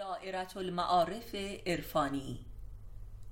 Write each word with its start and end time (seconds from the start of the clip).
دائرت 0.00 0.56
المعارف 0.56 1.34
عرفانی. 1.66 2.38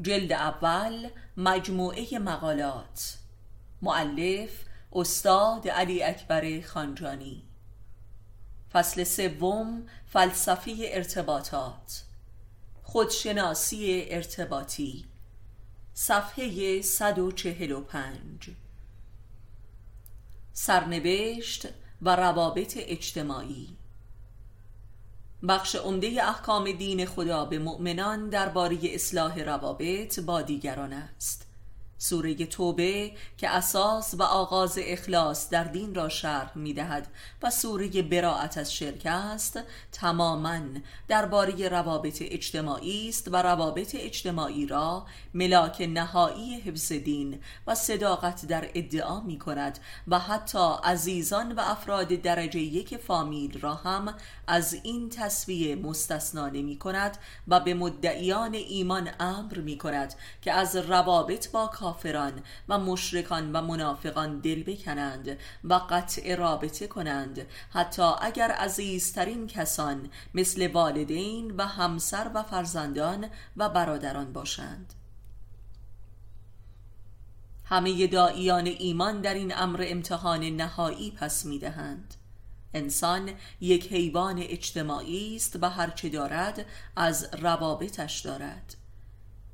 جلد 0.01 0.33
اول 0.33 1.11
مجموعه 1.37 2.19
مقالات. 2.19 3.15
معلف 3.83 4.65
استاد 4.93 5.69
علی 5.69 6.03
اکبر 6.03 6.61
خانجانی. 6.61 7.43
فصل 8.73 9.05
سوم 9.05 9.87
فلسفه 10.07 10.75
ارتباطات. 10.93 12.03
خودشناسی 12.83 14.07
ارتباطی. 14.11 15.05
صفحه 15.95 16.83
145 16.83 18.51
سرنوشت 20.53 21.69
و 22.03 22.17
روابط 22.17 22.75
اجتماعی. 22.77 23.77
بخش 25.49 25.77
عمده 25.77 26.29
احکام 26.29 26.73
دین 26.73 27.07
خدا 27.07 27.45
به 27.45 27.59
مؤمنان 27.59 28.29
درباره 28.29 28.79
اصلاح 28.83 29.39
روابط 29.39 30.21
با 30.21 30.43
دیگران 30.43 30.93
است. 30.93 31.48
سوره 31.99 32.35
توبه 32.35 33.13
که 33.39 33.51
اساس 33.51 34.15
و 34.15 34.23
آغاز 34.23 34.79
اخلاص 34.83 35.51
در 35.51 35.65
دین 35.65 35.95
را 35.95 36.09
شرح 36.09 36.59
می 36.59 36.73
دهد 36.73 37.09
و 37.43 37.51
سوره 37.51 38.03
براعت 38.03 38.59
از 38.59 38.75
شرک 38.75 39.07
است 39.07 39.61
تماما 39.93 40.61
درباره 41.09 41.69
روابط 41.69 42.19
اجتماعی 42.21 43.09
است 43.09 43.29
و 43.33 43.37
روابط 43.37 43.97
اجتماعی 43.99 44.67
را 44.67 45.07
ملاک 45.35 45.81
نهایی 45.81 46.61
حفظ 46.61 46.93
دین 46.93 47.41
و 47.67 47.75
صداقت 47.75 48.47
در 48.47 48.71
ادعا 48.75 49.21
می 49.21 49.39
کند 49.39 49.79
و 50.09 50.19
حتی 50.19 50.69
عزیزان 50.85 51.53
و 51.53 51.61
افراد 51.61 52.09
درجه 52.09 52.61
یک 52.61 52.97
فامیل 52.97 53.61
را 53.61 53.75
هم 53.75 54.15
از 54.47 54.75
این 54.83 55.11
تصویه 55.11 55.77
مستثنا 55.77 56.49
نمی 56.49 56.79
کند 56.79 57.19
و 57.49 57.61
به 57.61 57.75
مدعیان 57.75 58.55
ایمان 58.55 59.09
امر 59.21 59.59
می 59.59 59.79
کند 59.79 60.15
که 60.43 60.53
از 60.53 60.77
روابط 60.77 61.51
با 61.51 61.67
کافران 61.89 62.43
و 62.69 62.79
مشرکان 62.79 63.53
و 63.53 63.63
منافقان 63.63 64.41
دل 64.41 64.63
بکنند 64.63 65.39
و 65.65 65.75
قطع 65.75 66.35
رابطه 66.35 66.87
کنند. 66.87 67.47
حتی 67.71 68.03
اگر 68.03 68.51
عزیزترین 68.51 69.47
کسان 69.47 70.11
مثل 70.35 70.71
والدین 70.73 71.51
و 71.57 71.67
همسر 71.67 72.31
و 72.35 72.43
فرزندان 72.43 73.27
و 73.57 73.69
برادران 73.69 74.33
باشند. 74.33 74.95
همه 77.65 78.07
دائیان 78.07 78.67
ایمان 78.67 79.21
در 79.21 79.35
این 79.35 79.57
امر 79.57 79.85
امتحان 79.89 80.45
نهایی 80.45 81.11
پس 81.11 81.45
می‌دهند. 81.45 82.15
انسان 82.75 83.31
یک 83.61 83.93
حیوان 83.93 84.39
اجتماعی 84.39 85.37
است 85.37 85.59
و 85.63 85.71
هرچه 85.71 86.09
دارد 86.09 86.67
از 86.97 87.29
روابطش 87.43 88.21
دارد. 88.21 88.77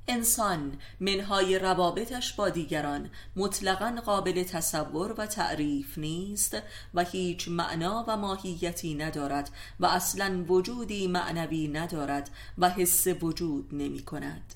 انسان 0.08 0.78
منهای 1.00 1.58
روابطش 1.58 2.32
با 2.32 2.48
دیگران 2.48 3.10
مطلقا 3.36 3.96
قابل 4.04 4.42
تصور 4.42 5.14
و 5.18 5.26
تعریف 5.26 5.98
نیست 5.98 6.56
و 6.94 7.04
هیچ 7.04 7.48
معنا 7.48 8.04
و 8.08 8.16
ماهیتی 8.16 8.94
ندارد 8.94 9.50
و 9.80 9.86
اصلا 9.86 10.44
وجودی 10.48 11.06
معنوی 11.06 11.68
ندارد 11.68 12.30
و 12.58 12.70
حس 12.70 13.06
وجود 13.06 13.68
نمی 13.72 14.02
کند 14.02 14.54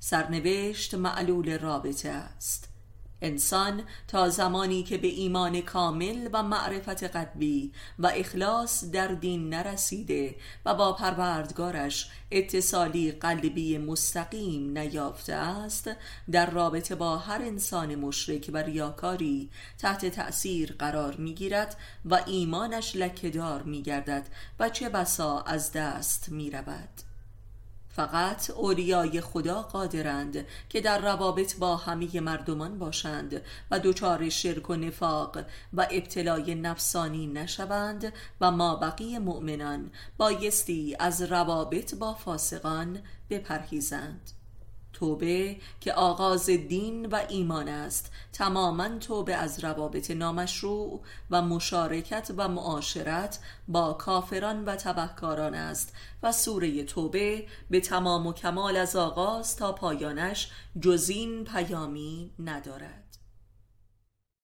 سرنوشت 0.00 0.94
معلول 0.94 1.58
رابطه 1.58 2.08
است. 2.08 2.73
انسان 3.24 3.82
تا 4.08 4.28
زمانی 4.28 4.82
که 4.82 4.98
به 4.98 5.08
ایمان 5.08 5.60
کامل 5.60 6.28
و 6.32 6.42
معرفت 6.42 7.04
قدبی 7.04 7.72
و 7.98 8.06
اخلاص 8.06 8.84
در 8.84 9.08
دین 9.08 9.48
نرسیده 9.48 10.36
و 10.66 10.74
با 10.74 10.92
پروردگارش 10.92 12.10
اتصالی 12.30 13.12
قلبی 13.12 13.78
مستقیم 13.78 14.78
نیافته 14.78 15.34
است 15.34 15.90
در 16.30 16.50
رابطه 16.50 16.94
با 16.94 17.16
هر 17.18 17.42
انسان 17.42 17.94
مشرک 17.94 18.50
و 18.52 18.56
ریاکاری 18.56 19.50
تحت 19.78 20.06
تأثیر 20.06 20.74
قرار 20.78 21.16
می‌گیرد 21.16 21.76
و 22.04 22.20
ایمانش 22.26 22.96
لکهدار 22.96 23.62
میگردد 23.62 24.26
و 24.60 24.68
چه 24.68 24.88
بسا 24.88 25.40
از 25.40 25.72
دست 25.72 26.28
می‌رود. 26.28 27.13
فقط 27.96 28.50
اولیای 28.50 29.20
خدا 29.20 29.62
قادرند 29.62 30.46
که 30.68 30.80
در 30.80 30.98
روابط 30.98 31.56
با 31.56 31.76
همه 31.76 32.20
مردمان 32.20 32.78
باشند 32.78 33.42
و 33.70 33.80
دچار 33.80 34.28
شرک 34.28 34.70
و 34.70 34.74
نفاق 34.74 35.38
و 35.74 35.86
ابتلای 35.90 36.54
نفسانی 36.54 37.26
نشوند 37.26 38.12
و 38.40 38.50
ما 38.50 38.76
بقیه 38.76 39.18
مؤمنان 39.18 39.90
بایستی 40.16 40.96
از 40.98 41.22
روابط 41.22 41.94
با 41.94 42.14
فاسقان 42.14 42.98
بپرهیزند. 43.30 44.43
توبه 44.94 45.56
که 45.80 45.92
آغاز 45.92 46.46
دین 46.46 47.06
و 47.06 47.20
ایمان 47.28 47.68
است. 47.68 48.12
تماما 48.32 48.88
توبه 48.98 49.34
از 49.34 49.64
روابط 49.64 50.10
نامشروع 50.10 51.00
و 51.30 51.42
مشارکت 51.42 52.30
و 52.36 52.48
معاشرت 52.48 53.38
با 53.68 53.92
کافران 53.92 54.64
و 54.64 54.76
تبهکاران 54.76 55.54
است 55.54 55.94
و 56.22 56.32
سوره 56.32 56.84
توبه 56.84 57.46
به 57.70 57.80
تمام 57.80 58.26
و 58.26 58.32
کمال 58.32 58.76
از 58.76 58.96
آغاز 58.96 59.56
تا 59.56 59.72
پایانش 59.72 60.50
جزین 60.80 61.44
پیامی 61.44 62.30
ندارد. 62.38 63.03